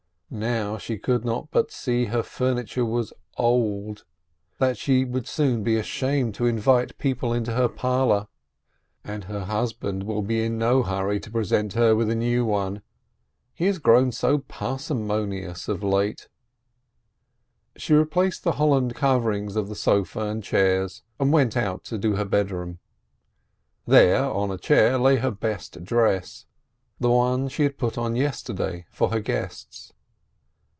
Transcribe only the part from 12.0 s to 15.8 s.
a new one— he has grown so parsimonious